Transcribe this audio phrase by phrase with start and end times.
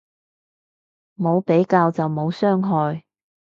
[1.15, 3.03] 冇比較就冇傷害